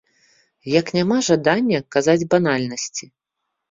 [0.79, 3.17] Як няма жадання казаць банальнасці.